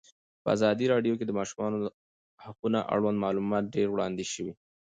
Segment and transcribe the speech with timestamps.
[0.43, 1.77] په ازادي راډیو کې د د ماشومانو
[2.45, 4.53] حقونه اړوند معلومات ډېر وړاندې شوي.